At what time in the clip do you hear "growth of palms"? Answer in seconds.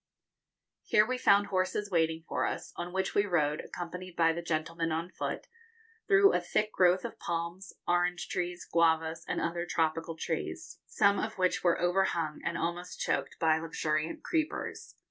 6.73-7.73